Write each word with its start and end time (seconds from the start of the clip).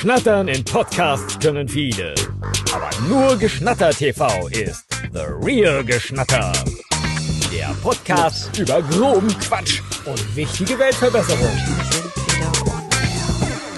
Schnattern 0.00 0.46
in 0.46 0.64
Podcasts 0.64 1.40
können 1.40 1.66
viele. 1.66 2.14
Aber 2.72 2.88
nur 3.08 3.36
Geschnatter 3.36 3.90
TV 3.90 4.46
ist 4.46 4.86
The 5.12 5.24
Real 5.42 5.84
Geschnatter. 5.84 6.52
Der 7.52 7.74
Podcast 7.82 8.56
über 8.56 8.80
groben 8.80 9.26
Quatsch 9.40 9.82
und 10.06 10.36
wichtige 10.36 10.78
Weltverbesserung. 10.78 11.50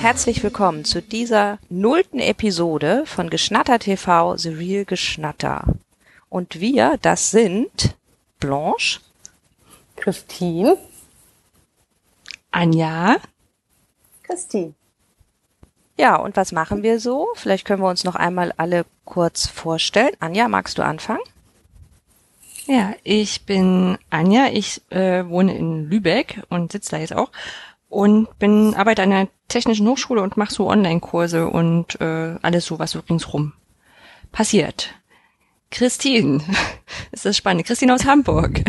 Herzlich 0.02 0.42
willkommen 0.42 0.84
zu 0.84 1.00
dieser 1.00 1.58
nullten 1.70 2.20
Episode 2.20 3.04
von 3.06 3.30
Geschnatter 3.30 3.78
TV 3.78 4.36
The 4.36 4.50
Real 4.50 4.84
Geschnatter. 4.84 5.64
Und 6.28 6.60
wir, 6.60 6.98
das 7.00 7.30
sind 7.30 7.96
Blanche, 8.38 9.00
Christine, 9.96 10.76
Anja, 12.50 13.16
Christine. 14.22 14.74
Ja, 16.00 16.16
und 16.16 16.34
was 16.34 16.50
machen 16.50 16.82
wir 16.82 16.98
so? 16.98 17.28
Vielleicht 17.34 17.66
können 17.66 17.82
wir 17.82 17.90
uns 17.90 18.04
noch 18.04 18.14
einmal 18.14 18.54
alle 18.56 18.86
kurz 19.04 19.46
vorstellen. 19.46 20.16
Anja, 20.18 20.48
magst 20.48 20.78
du 20.78 20.82
anfangen? 20.82 21.20
Ja, 22.64 22.94
ich 23.02 23.44
bin 23.44 23.98
Anja, 24.08 24.46
ich 24.50 24.80
äh, 24.88 25.28
wohne 25.28 25.54
in 25.54 25.90
Lübeck 25.90 26.42
und 26.48 26.72
sitze 26.72 26.92
da 26.92 26.96
jetzt 26.96 27.12
auch 27.12 27.30
und 27.90 28.38
bin 28.38 28.74
arbeite 28.74 29.02
an 29.02 29.12
einer 29.12 29.28
technischen 29.48 29.86
Hochschule 29.86 30.22
und 30.22 30.38
mache 30.38 30.54
so 30.54 30.70
Online-Kurse 30.70 31.48
und 31.48 32.00
äh, 32.00 32.36
alles 32.40 32.64
so, 32.64 32.78
was 32.78 32.92
so 32.92 33.00
ringsrum 33.00 33.52
passiert. 34.32 34.94
Christine, 35.70 36.40
ist 37.12 37.24
das 37.24 37.36
spannend. 37.36 37.66
Christine 37.66 37.94
aus 37.94 38.04
Hamburg. 38.04 38.62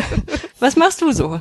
Was 0.59 0.75
machst 0.75 1.01
du 1.01 1.11
so? 1.11 1.39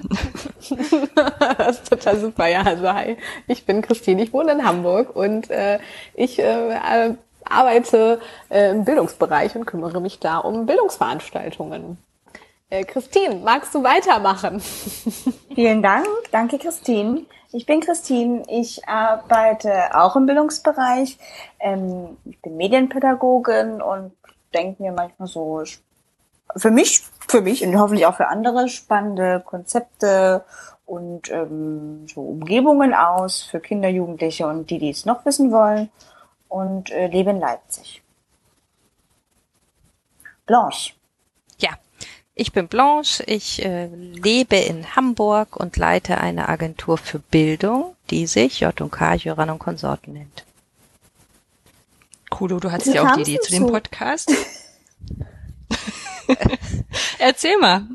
das 1.58 1.80
ist 1.80 1.90
total 1.90 2.18
super. 2.18 2.46
Ja, 2.46 2.62
also 2.62 2.92
hi, 2.92 3.16
ich 3.46 3.66
bin 3.66 3.82
Christine, 3.82 4.22
ich 4.22 4.32
wohne 4.32 4.52
in 4.52 4.64
Hamburg 4.64 5.14
und 5.14 5.50
äh, 5.50 5.78
ich 6.14 6.38
äh, 6.38 7.14
arbeite 7.44 8.20
äh, 8.48 8.70
im 8.70 8.84
Bildungsbereich 8.84 9.54
und 9.56 9.66
kümmere 9.66 10.00
mich 10.00 10.18
da 10.18 10.38
um 10.38 10.66
Bildungsveranstaltungen. 10.66 11.98
Äh, 12.70 12.84
Christine, 12.84 13.34
magst 13.36 13.74
du 13.74 13.82
weitermachen? 13.82 14.60
Vielen 15.54 15.82
Dank. 15.82 16.06
Danke, 16.30 16.58
Christine. 16.58 17.22
Ich 17.52 17.66
bin 17.66 17.80
Christine. 17.80 18.44
Ich 18.46 18.86
arbeite 18.88 19.92
auch 19.92 20.14
im 20.14 20.26
Bildungsbereich. 20.26 21.18
Ähm, 21.58 22.16
ich 22.24 22.40
bin 22.40 22.56
Medienpädagogin 22.56 23.82
und 23.82 24.12
denke 24.52 24.82
mir 24.82 24.92
manchmal 24.92 25.28
so 25.28 25.62
für 26.56 26.70
mich, 26.70 27.02
für 27.28 27.40
mich 27.40 27.64
und 27.64 27.78
hoffentlich 27.78 28.06
auch 28.06 28.16
für 28.16 28.28
andere 28.28 28.68
spannende 28.68 29.42
Konzepte 29.44 30.44
und 30.86 31.30
ähm, 31.30 32.06
so 32.08 32.22
Umgebungen 32.22 32.94
aus 32.94 33.42
für 33.42 33.60
Kinder, 33.60 33.88
Jugendliche 33.88 34.46
und 34.46 34.70
die, 34.70 34.78
die 34.78 34.90
es 34.90 35.06
noch 35.06 35.24
wissen 35.24 35.52
wollen 35.52 35.90
und 36.48 36.90
äh, 36.90 37.06
lebe 37.06 37.30
in 37.30 37.38
Leipzig. 37.38 38.02
Blanche. 40.46 40.94
Ja, 41.58 41.70
ich 42.34 42.50
bin 42.50 42.66
Blanche, 42.66 43.22
ich 43.24 43.64
äh, 43.64 43.86
lebe 43.86 44.56
in 44.56 44.96
Hamburg 44.96 45.56
und 45.56 45.76
leite 45.76 46.18
eine 46.18 46.48
Agentur 46.48 46.98
für 46.98 47.20
Bildung, 47.20 47.94
die 48.10 48.26
sich 48.26 48.60
J&K 48.60 49.14
Jöran 49.14 49.50
und 49.50 49.60
Konsorten 49.60 50.14
nennt. 50.14 50.44
Kudo, 52.30 52.58
du 52.60 52.72
hattest 52.72 52.94
ja 52.94 53.02
auch 53.02 53.16
die 53.16 53.22
Idee 53.22 53.40
zu 53.40 53.50
dem 53.50 53.66
Podcast. 53.66 54.32
Erzähl 57.18 57.58
mal. 57.58 57.86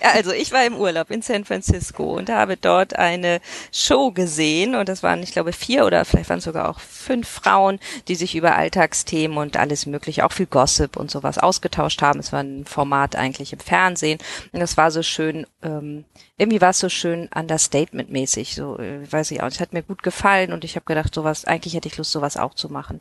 Also 0.00 0.32
ich 0.32 0.52
war 0.52 0.64
im 0.64 0.76
Urlaub 0.76 1.10
in 1.10 1.22
San 1.22 1.44
Francisco 1.44 2.16
und 2.16 2.30
habe 2.30 2.56
dort 2.56 2.96
eine 2.96 3.40
Show 3.72 4.10
gesehen 4.10 4.74
und 4.74 4.88
das 4.88 5.02
waren, 5.02 5.22
ich 5.22 5.32
glaube, 5.32 5.52
vier 5.52 5.86
oder 5.86 6.04
vielleicht 6.04 6.28
waren 6.28 6.38
es 6.38 6.44
sogar 6.44 6.68
auch 6.68 6.80
fünf 6.80 7.28
Frauen, 7.28 7.78
die 8.08 8.14
sich 8.14 8.34
über 8.34 8.56
Alltagsthemen 8.56 9.38
und 9.38 9.56
alles 9.56 9.86
mögliche, 9.86 10.26
auch 10.26 10.32
viel 10.32 10.46
Gossip 10.46 10.96
und 10.96 11.10
sowas 11.10 11.38
ausgetauscht 11.38 12.02
haben. 12.02 12.20
Es 12.20 12.32
war 12.32 12.40
ein 12.40 12.64
Format 12.64 13.16
eigentlich 13.16 13.52
im 13.52 13.60
Fernsehen 13.60 14.18
und 14.52 14.60
das 14.60 14.76
war 14.76 14.90
so 14.90 15.02
schön, 15.02 15.46
ähm, 15.62 16.04
irgendwie 16.36 16.60
war 16.60 16.70
es 16.70 16.78
so 16.78 16.88
schön 16.88 17.28
understatement-mäßig, 17.28 18.54
so 18.54 18.78
äh, 18.78 19.10
weiß 19.10 19.30
ich 19.30 19.42
auch. 19.42 19.46
Es 19.46 19.60
hat 19.60 19.72
mir 19.72 19.82
gut 19.82 20.02
gefallen 20.02 20.52
und 20.52 20.64
ich 20.64 20.76
habe 20.76 20.86
gedacht, 20.86 21.14
sowas, 21.14 21.44
eigentlich 21.44 21.74
hätte 21.74 21.88
ich 21.88 21.96
Lust, 21.96 22.12
sowas 22.12 22.36
auch 22.36 22.54
zu 22.54 22.68
machen. 22.68 23.00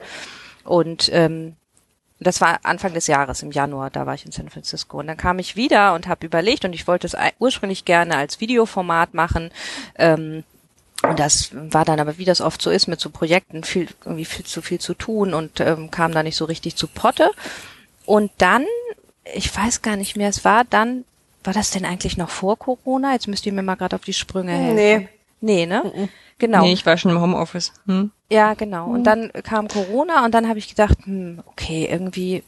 Und 0.63 1.09
ähm, 1.11 1.55
das 2.27 2.39
war 2.39 2.59
Anfang 2.63 2.93
des 2.93 3.07
Jahres, 3.07 3.41
im 3.41 3.51
Januar, 3.51 3.89
da 3.89 4.05
war 4.05 4.13
ich 4.13 4.25
in 4.25 4.31
San 4.31 4.49
Francisco. 4.49 4.99
Und 4.99 5.07
dann 5.07 5.17
kam 5.17 5.39
ich 5.39 5.55
wieder 5.55 5.95
und 5.95 6.07
habe 6.07 6.25
überlegt, 6.25 6.63
und 6.65 6.73
ich 6.73 6.87
wollte 6.87 7.07
es 7.07 7.15
ursprünglich 7.39 7.83
gerne 7.83 8.15
als 8.15 8.39
Videoformat 8.39 9.13
machen. 9.13 9.49
Ähm, 9.95 10.43
und 11.01 11.19
das 11.19 11.49
war 11.53 11.83
dann 11.83 11.99
aber, 11.99 12.19
wie 12.19 12.25
das 12.25 12.41
oft 12.41 12.61
so 12.61 12.69
ist, 12.69 12.87
mit 12.87 12.99
so 12.99 13.09
Projekten 13.09 13.63
viel, 13.63 13.87
irgendwie 14.05 14.25
viel 14.25 14.45
zu 14.45 14.61
viel 14.61 14.79
zu 14.79 14.93
tun 14.93 15.33
und 15.33 15.59
ähm, 15.59 15.89
kam 15.89 16.11
da 16.11 16.21
nicht 16.21 16.35
so 16.35 16.45
richtig 16.45 16.75
zu 16.75 16.87
Potte. 16.87 17.31
Und 18.05 18.31
dann, 18.37 18.65
ich 19.33 19.55
weiß 19.55 19.81
gar 19.81 19.95
nicht 19.95 20.15
mehr, 20.15 20.29
es 20.29 20.45
war 20.45 20.63
dann, 20.63 21.05
war 21.43 21.53
das 21.53 21.71
denn 21.71 21.85
eigentlich 21.85 22.17
noch 22.17 22.29
vor 22.29 22.57
Corona? 22.57 23.13
Jetzt 23.13 23.27
müsst 23.27 23.47
ihr 23.47 23.53
mir 23.53 23.63
mal 23.63 23.75
gerade 23.75 23.95
auf 23.95 24.03
die 24.03 24.13
Sprünge 24.13 24.51
helfen. 24.51 24.75
Nee. 24.75 25.09
Nee, 25.41 25.65
ne? 25.65 25.83
Mhm. 25.83 26.09
Genau. 26.37 26.61
Nee, 26.61 26.73
ich 26.73 26.85
war 26.85 26.97
schon 26.97 27.11
im 27.11 27.21
Homeoffice. 27.21 27.73
Hm. 27.85 28.11
Ja, 28.31 28.53
genau. 28.55 28.87
Und 28.87 29.03
dann 29.03 29.31
kam 29.43 29.67
Corona 29.67 30.25
und 30.25 30.33
dann 30.33 30.47
habe 30.47 30.57
ich 30.57 30.69
gedacht, 30.69 30.97
hm, 31.03 31.43
okay, 31.45 31.87
irgendwie, 31.91 32.43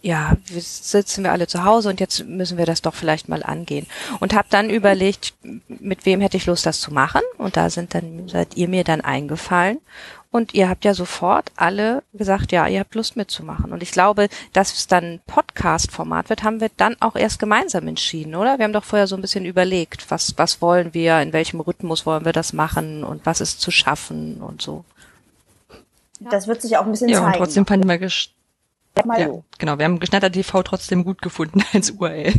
ja, 0.00 0.36
wir 0.46 0.60
sitzen 0.62 1.24
wir 1.24 1.32
alle 1.32 1.46
zu 1.46 1.64
Hause 1.64 1.90
und 1.90 2.00
jetzt 2.00 2.24
müssen 2.26 2.56
wir 2.56 2.66
das 2.66 2.80
doch 2.80 2.94
vielleicht 2.94 3.28
mal 3.28 3.42
angehen. 3.42 3.86
Und 4.20 4.34
habe 4.34 4.48
dann 4.50 4.70
überlegt, 4.70 5.34
mit 5.68 6.06
wem 6.06 6.20
hätte 6.20 6.36
ich 6.36 6.46
Lust, 6.46 6.64
das 6.64 6.80
zu 6.80 6.92
machen. 6.92 7.22
Und 7.36 7.56
da 7.56 7.68
sind 7.68 7.94
dann, 7.94 8.28
seid 8.28 8.56
ihr 8.56 8.68
mir 8.68 8.84
dann 8.84 9.00
eingefallen. 9.02 9.78
Und 10.34 10.52
ihr 10.52 10.68
habt 10.68 10.84
ja 10.84 10.94
sofort 10.94 11.52
alle 11.54 12.02
gesagt, 12.12 12.50
ja, 12.50 12.66
ihr 12.66 12.80
habt 12.80 12.96
Lust 12.96 13.14
mitzumachen. 13.14 13.72
Und 13.72 13.84
ich 13.84 13.92
glaube, 13.92 14.28
dass 14.52 14.72
es 14.72 14.88
dann 14.88 15.20
Podcast-Format 15.28 16.28
wird, 16.28 16.42
haben 16.42 16.60
wir 16.60 16.72
dann 16.76 16.96
auch 16.98 17.14
erst 17.14 17.38
gemeinsam 17.38 17.86
entschieden, 17.86 18.34
oder? 18.34 18.58
Wir 18.58 18.64
haben 18.64 18.72
doch 18.72 18.82
vorher 18.82 19.06
so 19.06 19.14
ein 19.14 19.22
bisschen 19.22 19.44
überlegt, 19.44 20.10
was, 20.10 20.36
was 20.36 20.60
wollen 20.60 20.92
wir, 20.92 21.20
in 21.20 21.32
welchem 21.32 21.60
Rhythmus 21.60 22.04
wollen 22.04 22.24
wir 22.24 22.32
das 22.32 22.52
machen 22.52 23.04
und 23.04 23.24
was 23.24 23.40
ist 23.40 23.60
zu 23.60 23.70
schaffen 23.70 24.42
und 24.42 24.60
so. 24.60 24.84
Das 26.18 26.48
wird 26.48 26.62
sich 26.62 26.76
auch 26.78 26.84
ein 26.84 26.90
bisschen 26.90 27.10
ja, 27.10 27.18
zeigen. 27.18 27.26
Ja, 27.26 27.32
und 27.34 27.38
trotzdem 27.38 27.64
fanden 27.64 27.88
wir 27.88 27.98
gesch 27.98 28.34
ja, 28.96 29.28
genau, 29.58 29.78
wir 29.78 29.84
haben 29.84 30.00
Geschnatter 30.00 30.32
TV 30.32 30.62
trotzdem 30.64 31.04
gut 31.04 31.22
gefunden 31.22 31.62
als 31.72 31.92
URL. 31.92 32.34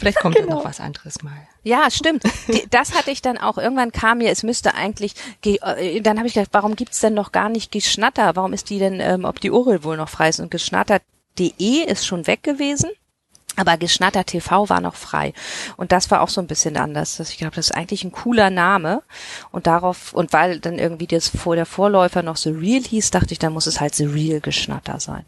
Vielleicht 0.00 0.18
kommt 0.20 0.36
genau. 0.36 0.56
noch 0.56 0.64
was 0.64 0.80
anderes 0.80 1.22
mal. 1.22 1.46
Ja, 1.62 1.90
stimmt. 1.90 2.24
Das 2.70 2.94
hatte 2.94 3.10
ich 3.10 3.20
dann 3.20 3.36
auch. 3.36 3.58
Irgendwann 3.58 3.92
kam 3.92 4.18
mir, 4.18 4.30
es 4.30 4.42
müsste 4.42 4.74
eigentlich, 4.74 5.14
äh, 5.44 6.00
dann 6.00 6.18
habe 6.18 6.26
ich 6.26 6.34
gedacht, 6.34 6.50
warum 6.52 6.74
gibt's 6.74 7.00
denn 7.00 7.14
noch 7.14 7.32
gar 7.32 7.48
nicht 7.48 7.70
Geschnatter? 7.70 8.34
Warum 8.34 8.52
ist 8.52 8.70
die 8.70 8.78
denn, 8.78 9.00
ähm, 9.00 9.24
ob 9.24 9.40
die 9.40 9.50
URL 9.50 9.84
wohl 9.84 9.96
noch 9.96 10.08
frei 10.08 10.30
ist? 10.30 10.40
Und 10.40 10.50
geschnatter.de 10.50 11.84
ist 11.84 12.06
schon 12.06 12.26
weg 12.26 12.42
gewesen. 12.42 12.90
Aber 13.56 13.76
Geschnatter 13.76 14.24
TV 14.24 14.68
war 14.70 14.80
noch 14.80 14.94
frei. 14.94 15.34
Und 15.76 15.92
das 15.92 16.10
war 16.10 16.22
auch 16.22 16.28
so 16.28 16.40
ein 16.40 16.46
bisschen 16.46 16.76
anders. 16.76 17.18
Dass 17.18 17.30
ich 17.30 17.38
glaube, 17.38 17.56
das 17.56 17.66
ist 17.66 17.76
eigentlich 17.76 18.04
ein 18.04 18.12
cooler 18.12 18.48
Name. 18.48 19.02
Und 19.52 19.66
darauf, 19.66 20.14
und 20.14 20.32
weil 20.32 20.60
dann 20.60 20.78
irgendwie 20.78 21.06
das 21.06 21.28
vor 21.28 21.56
der 21.56 21.66
Vorläufer 21.66 22.22
noch 22.22 22.36
The 22.36 22.50
Real 22.50 22.82
hieß, 22.82 23.10
dachte 23.10 23.32
ich, 23.32 23.38
dann 23.38 23.52
muss 23.52 23.66
es 23.66 23.80
halt 23.80 23.94
The 23.94 24.06
Real 24.06 24.40
Geschnatter 24.40 24.98
sein. 24.98 25.26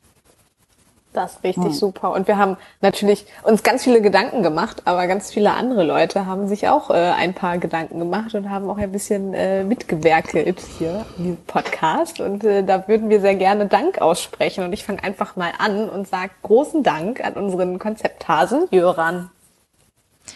Das 1.13 1.33
ist 1.33 1.45
richtig 1.45 1.65
hm. 1.65 1.73
super. 1.73 2.13
Und 2.13 2.27
wir 2.27 2.39
haben 2.39 2.57
natürlich 2.81 3.27
uns 3.43 3.63
ganz 3.63 3.85
viele 3.85 4.01
Gedanken 4.01 4.43
gemacht, 4.43 4.83
aber 4.87 5.07
ganz 5.07 5.31
viele 5.31 5.53
andere 5.53 5.85
Leute 5.85 6.25
haben 6.25 6.49
sich 6.49 6.69
auch 6.69 6.91
äh, 6.91 6.95
ein 6.95 7.35
paar 7.35 7.59
Gedanken 7.59 7.99
gemacht 7.99 8.35
und 8.35 8.49
haben 8.49 8.69
auch 8.71 8.79
ein 8.79 8.93
bisschen 8.93 9.35
äh, 9.35 9.63
mitgewerkelt 9.63 10.61
hier 10.79 11.05
diesem 11.19 11.37
Podcast. 11.47 12.21
Und 12.21 12.45
äh, 12.45 12.65
da 12.65 12.89
würden 12.89 13.11
wir 13.11 13.21
sehr 13.21 13.35
gerne 13.35 13.67
Dank 13.67 14.01
aussprechen. 14.01 14.65
Und 14.65 14.73
ich 14.73 14.85
fange 14.85 15.05
einfach 15.05 15.37
mal 15.37 15.53
an 15.59 15.91
und 15.91 16.09
sage 16.09 16.31
großen 16.43 16.83
Dank 16.83 17.23
an 17.23 17.35
unseren 17.35 17.79
Konzepthasen 17.79 18.69
Jöran. 18.71 19.31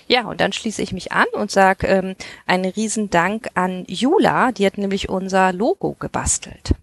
Ja, 0.08 0.28
und 0.28 0.40
dann 0.40 0.52
schließe 0.52 0.82
ich 0.82 0.92
mich 0.92 1.12
an 1.12 1.26
und 1.32 1.50
sage 1.50 1.86
ähm, 1.86 2.16
einen 2.46 2.66
riesen 2.66 3.08
Dank 3.08 3.48
an 3.54 3.84
Jula, 3.86 4.52
die 4.52 4.66
hat 4.66 4.78
nämlich 4.78 5.08
unser 5.08 5.52
Logo 5.52 5.96
gebastelt. 5.98 6.74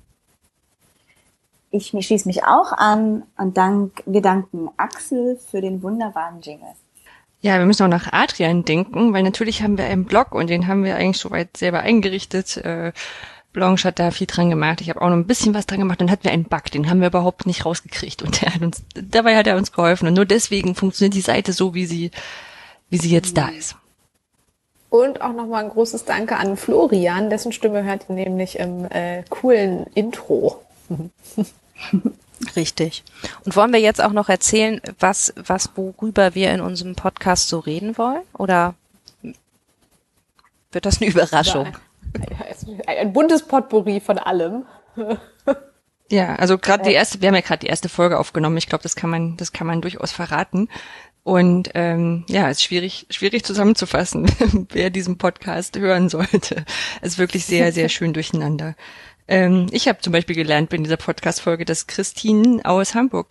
Ich 1.75 1.87
schließe 1.87 2.27
mich 2.27 2.43
auch 2.43 2.71
an 2.71 3.23
und 3.35 3.57
dank, 3.57 4.03
wir 4.05 4.21
danken 4.21 4.69
Axel 4.77 5.39
für 5.49 5.59
den 5.59 5.81
wunderbaren 5.81 6.39
Jingle. 6.39 6.75
Ja, 7.41 7.57
wir 7.57 7.65
müssen 7.65 7.83
auch 7.83 7.89
nach 7.89 8.13
Adrian 8.13 8.63
denken, 8.63 9.11
weil 9.11 9.23
natürlich 9.23 9.63
haben 9.63 9.79
wir 9.79 9.85
einen 9.85 10.05
Blog 10.05 10.33
und 10.33 10.51
den 10.51 10.67
haben 10.67 10.83
wir 10.83 10.95
eigentlich 10.95 11.17
soweit 11.17 11.57
selber 11.57 11.79
eingerichtet. 11.79 12.57
Äh, 12.57 12.91
Blanche 13.53 13.87
hat 13.87 13.97
da 13.97 14.11
viel 14.11 14.27
dran 14.27 14.51
gemacht. 14.51 14.81
Ich 14.81 14.89
habe 14.91 15.01
auch 15.01 15.09
noch 15.09 15.15
ein 15.15 15.25
bisschen 15.25 15.55
was 15.55 15.65
dran 15.65 15.79
gemacht. 15.79 15.99
Dann 15.99 16.11
hatten 16.11 16.25
wir 16.25 16.31
einen 16.31 16.43
Bug, 16.43 16.65
den 16.65 16.91
haben 16.91 17.01
wir 17.01 17.07
überhaupt 17.07 17.47
nicht 17.47 17.65
rausgekriegt 17.65 18.21
und 18.21 18.39
der 18.43 18.53
hat 18.53 18.61
uns, 18.61 18.83
dabei 18.93 19.35
hat 19.35 19.47
er 19.47 19.57
uns 19.57 19.71
geholfen 19.71 20.07
und 20.07 20.13
nur 20.13 20.25
deswegen 20.25 20.75
funktioniert 20.75 21.15
die 21.15 21.21
Seite 21.21 21.53
so, 21.53 21.73
wie 21.73 21.87
sie, 21.87 22.11
wie 22.91 22.99
sie 22.99 23.09
jetzt 23.09 23.35
da 23.35 23.47
ist. 23.47 23.77
Und 24.91 25.21
auch 25.21 25.33
nochmal 25.33 25.63
ein 25.63 25.71
großes 25.71 26.05
Danke 26.05 26.37
an 26.37 26.55
Florian, 26.55 27.31
dessen 27.31 27.51
Stimme 27.51 27.83
hört 27.83 28.05
ihr 28.09 28.13
nämlich 28.15 28.59
im 28.59 28.85
äh, 28.91 29.23
coolen 29.27 29.87
Intro. 29.95 30.61
Richtig. 32.55 33.03
Und 33.45 33.55
wollen 33.55 33.73
wir 33.73 33.79
jetzt 33.79 34.03
auch 34.03 34.11
noch 34.11 34.29
erzählen, 34.29 34.81
was, 34.99 35.33
was, 35.35 35.69
worüber 35.75 36.35
wir 36.35 36.51
in 36.51 36.61
unserem 36.61 36.95
Podcast 36.95 37.47
so 37.47 37.59
reden 37.59 37.97
wollen? 37.97 38.21
Oder 38.33 38.75
wird 40.71 40.85
das 40.85 41.01
eine 41.01 41.09
Überraschung? 41.09 41.77
Ein 42.85 43.13
buntes 43.13 43.43
Potpourri 43.43 43.99
von 43.99 44.17
allem. 44.17 44.65
Ja, 46.11 46.35
also 46.35 46.59
gerade 46.59 46.83
die 46.83 46.93
erste, 46.93 47.21
wir 47.21 47.29
haben 47.29 47.35
ja 47.35 47.41
gerade 47.41 47.61
die 47.61 47.67
erste 47.67 47.89
Folge 47.89 48.19
aufgenommen. 48.19 48.57
Ich 48.57 48.67
glaube, 48.67 48.83
das 48.83 48.95
kann 48.95 49.09
man, 49.09 49.35
das 49.37 49.51
kann 49.51 49.65
man 49.65 49.81
durchaus 49.81 50.11
verraten. 50.11 50.69
Und 51.23 51.69
ähm, 51.73 52.25
ja, 52.27 52.49
es 52.49 52.57
ist 52.57 52.63
schwierig, 52.63 53.07
schwierig 53.09 53.43
zusammenzufassen, 53.45 54.29
wer 54.71 54.89
diesen 54.89 55.17
Podcast 55.17 55.77
hören 55.77 56.09
sollte. 56.09 56.65
Es 57.01 57.13
ist 57.13 57.17
wirklich 57.17 57.45
sehr, 57.45 57.71
sehr 57.71 57.89
schön 57.89 58.13
durcheinander. 58.13 58.75
Ähm, 59.33 59.65
ich 59.71 59.87
habe 59.87 59.99
zum 59.99 60.13
Beispiel 60.13 60.35
gelernt 60.35 60.71
in 60.73 60.83
dieser 60.83 60.97
Podcast-Folge, 60.97 61.65
dass 61.65 61.87
Christine 61.87 62.63
aus 62.65 62.93
Hamburg 62.93 63.29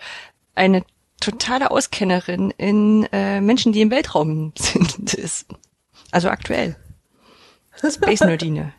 eine 0.56 0.84
totale 1.20 1.70
Auskennerin 1.70 2.52
in 2.58 3.06
äh, 3.12 3.40
Menschen, 3.40 3.72
die 3.72 3.82
im 3.82 3.92
Weltraum 3.92 4.52
sind, 4.58 5.14
ist. 5.14 5.46
Also 6.10 6.28
aktuell. 6.28 6.74
Space 7.88 8.20
Nerdine. 8.20 8.72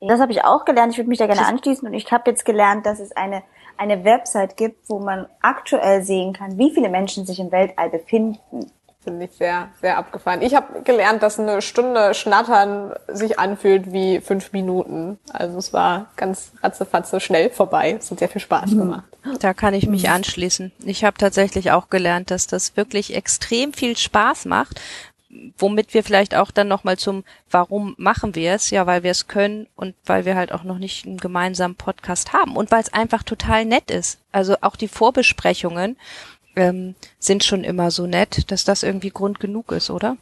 Das 0.00 0.20
habe 0.20 0.30
ich 0.30 0.44
auch 0.44 0.64
gelernt. 0.64 0.92
Ich 0.92 0.98
würde 0.98 1.08
mich 1.08 1.18
da 1.18 1.26
gerne 1.26 1.46
anschließen. 1.46 1.88
Und 1.88 1.94
ich 1.94 2.10
habe 2.12 2.30
jetzt 2.30 2.44
gelernt, 2.44 2.86
dass 2.86 3.00
es 3.00 3.10
eine, 3.12 3.42
eine 3.76 4.04
Website 4.04 4.56
gibt, 4.56 4.88
wo 4.88 5.00
man 5.00 5.26
aktuell 5.40 6.04
sehen 6.04 6.32
kann, 6.32 6.58
wie 6.58 6.72
viele 6.72 6.88
Menschen 6.88 7.26
sich 7.26 7.40
im 7.40 7.50
Weltall 7.50 7.90
befinden. 7.90 8.70
Finde 9.04 9.26
ich 9.26 9.32
sehr, 9.32 9.68
sehr 9.82 9.98
abgefahren. 9.98 10.40
Ich 10.40 10.54
habe 10.54 10.82
gelernt, 10.82 11.22
dass 11.22 11.38
eine 11.38 11.60
Stunde 11.60 12.14
Schnattern 12.14 12.94
sich 13.06 13.38
anfühlt 13.38 13.92
wie 13.92 14.20
fünf 14.20 14.52
Minuten. 14.52 15.18
Also 15.30 15.58
es 15.58 15.74
war 15.74 16.06
ganz 16.16 16.52
ratzefatze 16.62 17.20
schnell 17.20 17.50
vorbei. 17.50 17.96
Es 17.98 18.10
hat 18.10 18.18
sehr 18.18 18.30
viel 18.30 18.40
Spaß 18.40 18.70
gemacht. 18.70 19.04
Da 19.40 19.52
kann 19.52 19.74
ich 19.74 19.86
mich 19.86 20.08
anschließen. 20.08 20.72
Ich 20.84 21.04
habe 21.04 21.18
tatsächlich 21.18 21.70
auch 21.70 21.90
gelernt, 21.90 22.30
dass 22.30 22.46
das 22.46 22.76
wirklich 22.78 23.14
extrem 23.14 23.74
viel 23.74 23.96
Spaß 23.96 24.46
macht, 24.46 24.80
womit 25.58 25.94
wir 25.94 26.02
vielleicht 26.02 26.34
auch 26.34 26.50
dann 26.50 26.68
nochmal 26.68 26.96
zum 26.96 27.24
Warum 27.50 27.94
machen 27.98 28.34
wir 28.34 28.54
es? 28.54 28.70
Ja, 28.70 28.86
weil 28.86 29.02
wir 29.02 29.10
es 29.10 29.26
können 29.26 29.66
und 29.76 29.94
weil 30.04 30.24
wir 30.24 30.34
halt 30.34 30.52
auch 30.52 30.64
noch 30.64 30.78
nicht 30.78 31.06
einen 31.06 31.18
gemeinsamen 31.18 31.74
Podcast 31.74 32.32
haben 32.32 32.56
und 32.56 32.70
weil 32.70 32.80
es 32.80 32.92
einfach 32.92 33.22
total 33.22 33.64
nett 33.64 33.90
ist. 33.90 34.18
Also 34.32 34.56
auch 34.60 34.76
die 34.76 34.88
Vorbesprechungen 34.88 35.96
ähm, 36.56 36.94
sind 37.18 37.44
schon 37.44 37.64
immer 37.64 37.90
so 37.90 38.06
nett, 38.06 38.50
dass 38.50 38.64
das 38.64 38.82
irgendwie 38.82 39.10
Grund 39.10 39.40
genug 39.40 39.72
ist, 39.72 39.90
oder? 39.90 40.16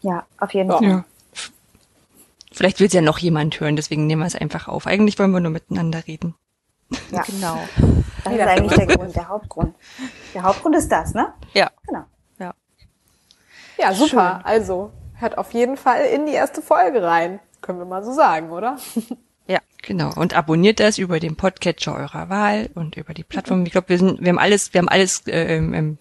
Ja, 0.00 0.26
auf 0.38 0.52
jeden 0.54 0.70
Fall. 0.70 0.82
Ja. 0.82 1.04
Vielleicht 2.52 2.80
will 2.80 2.86
es 2.86 2.92
ja 2.92 3.00
noch 3.00 3.18
jemand 3.18 3.60
hören, 3.60 3.76
deswegen 3.76 4.06
nehmen 4.06 4.22
wir 4.22 4.26
es 4.26 4.34
einfach 4.36 4.68
auf. 4.68 4.86
Eigentlich 4.86 5.18
wollen 5.18 5.30
wir 5.30 5.40
nur 5.40 5.52
miteinander 5.52 6.06
reden. 6.06 6.34
Ja, 7.10 7.22
Genau. 7.26 7.58
das 8.24 8.32
ist 8.34 8.40
eigentlich 8.40 8.74
der 8.74 8.96
Grund, 8.96 9.16
der 9.16 9.28
Hauptgrund. 9.28 9.74
Der 10.34 10.42
Hauptgrund 10.42 10.76
ist 10.76 10.90
das, 10.90 11.14
ne? 11.14 11.32
Ja. 11.54 11.70
Genau. 11.86 12.04
Ja. 12.38 12.54
Ja, 13.78 13.94
super. 13.94 14.40
Also 14.44 14.92
hört 15.14 15.38
auf 15.38 15.52
jeden 15.54 15.76
Fall 15.76 16.04
in 16.06 16.26
die 16.26 16.32
erste 16.32 16.60
Folge 16.62 17.02
rein. 17.02 17.40
Können 17.62 17.78
wir 17.78 17.86
mal 17.86 18.04
so 18.04 18.12
sagen, 18.12 18.50
oder? 18.50 18.76
Ja. 19.52 19.60
Genau. 19.82 20.12
Und 20.14 20.34
abonniert 20.34 20.80
das 20.80 20.96
über 20.96 21.20
den 21.20 21.36
Podcatcher 21.36 21.94
eurer 21.94 22.30
Wahl 22.30 22.70
und 22.74 22.96
über 22.96 23.12
die 23.12 23.24
Plattform. 23.24 23.66
Ich 23.66 23.72
glaube, 23.72 23.90
wir 23.90 23.98
sind, 23.98 24.20
wir 24.20 24.28
haben 24.30 24.38
alles, 24.38 24.72
wir 24.72 24.78
haben 24.78 24.88
alles 24.88 25.26
äh, 25.26 25.56
ähm, 25.56 25.74
ähm, 25.74 25.98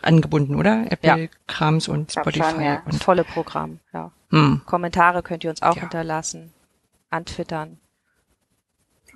angebunden, 0.00 0.54
oder? 0.54 0.84
Apple, 0.90 1.28
Krams 1.48 1.88
und 1.88 2.12
Spotify 2.12 2.50
schon, 2.50 2.62
ja. 2.62 2.82
und 2.84 3.02
Volle 3.02 3.24
Programm, 3.24 3.80
ja. 3.92 4.12
hm. 4.30 4.62
Kommentare 4.66 5.22
könnt 5.24 5.42
ihr 5.42 5.50
uns 5.50 5.62
auch 5.62 5.74
Ja. 5.74 5.80
hinterlassen, 5.80 6.52
antwittern. 7.10 7.78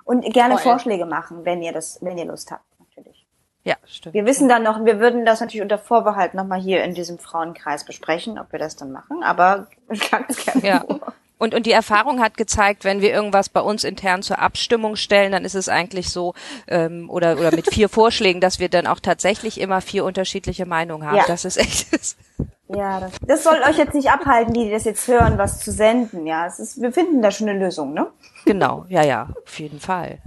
Und 0.04 0.22
gerne 0.32 0.54
Toll. 0.54 0.62
Vorschläge 0.62 1.06
machen, 1.06 1.44
wenn 1.44 1.62
ihr 1.62 1.72
das, 1.72 1.98
wenn 2.00 2.18
ihr 2.18 2.24
Lust 2.24 2.50
habt, 2.50 2.64
natürlich. 2.80 3.26
Ja, 3.62 3.76
stimmt. 3.86 4.14
Wir 4.14 4.24
wissen 4.24 4.48
dann 4.48 4.62
noch, 4.64 4.84
wir 4.84 4.98
würden 4.98 5.24
das 5.26 5.40
natürlich 5.40 5.62
unter 5.62 5.78
Vorbehalt 5.78 6.34
nochmal 6.34 6.60
hier 6.60 6.82
in 6.82 6.94
diesem 6.94 7.18
Frauenkreis 7.18 7.84
besprechen, 7.84 8.38
ob 8.38 8.50
wir 8.50 8.58
das 8.58 8.74
dann 8.74 8.90
machen, 8.90 9.22
aber 9.22 9.68
ganz 10.10 10.44
gerne. 10.44 10.66
Ja. 10.66 10.84
Und, 11.38 11.54
und 11.54 11.66
die 11.66 11.72
Erfahrung 11.72 12.20
hat 12.20 12.36
gezeigt, 12.36 12.84
wenn 12.84 13.00
wir 13.00 13.10
irgendwas 13.12 13.48
bei 13.48 13.60
uns 13.60 13.84
intern 13.84 14.22
zur 14.22 14.38
Abstimmung 14.40 14.96
stellen, 14.96 15.32
dann 15.32 15.44
ist 15.44 15.54
es 15.54 15.68
eigentlich 15.68 16.10
so, 16.10 16.34
ähm, 16.66 17.08
oder, 17.08 17.38
oder 17.38 17.54
mit 17.54 17.72
vier 17.72 17.88
Vorschlägen, 17.98 18.40
dass 18.40 18.58
wir 18.58 18.68
dann 18.68 18.86
auch 18.86 19.00
tatsächlich 19.00 19.60
immer 19.60 19.80
vier 19.80 20.04
unterschiedliche 20.04 20.66
Meinungen 20.66 21.06
haben. 21.06 21.16
Ja. 21.16 21.24
Das 21.26 21.44
ist 21.44 21.56
echt. 21.56 21.86
Ja, 22.70 23.00
das, 23.00 23.12
das 23.26 23.44
soll 23.44 23.56
euch 23.66 23.78
jetzt 23.78 23.94
nicht 23.94 24.10
abhalten, 24.10 24.52
die, 24.52 24.64
die 24.66 24.70
das 24.70 24.84
jetzt 24.84 25.08
hören, 25.08 25.38
was 25.38 25.60
zu 25.60 25.72
senden. 25.72 26.26
Ja, 26.26 26.44
es 26.46 26.58
ist, 26.58 26.82
wir 26.82 26.92
finden 26.92 27.22
da 27.22 27.30
schon 27.30 27.48
eine 27.48 27.58
Lösung, 27.58 27.94
ne? 27.94 28.08
genau, 28.44 28.84
ja, 28.90 29.02
ja, 29.02 29.28
auf 29.46 29.58
jeden 29.58 29.80
Fall. 29.80 30.18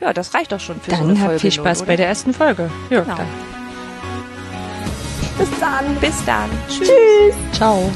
Ja, 0.00 0.14
das 0.14 0.32
reicht 0.32 0.50
doch 0.50 0.60
schon 0.60 0.80
für 0.80 0.92
so 0.92 0.96
eine 0.96 1.08
Dann 1.08 1.16
Folge. 1.18 1.32
habt 1.32 1.40
viel 1.42 1.52
Spaß 1.52 1.80
oder? 1.82 1.86
bei 1.88 1.96
der 1.96 2.06
ersten 2.06 2.32
Folge. 2.32 2.70
Ja, 2.88 3.02
Genau. 3.02 3.16
dann. 3.16 3.26
Bis 5.38 5.50
dann. 5.60 5.96
Bis 6.00 6.24
dann. 6.24 6.50
Tschüss. 6.68 7.34
Ciao. 7.52 7.90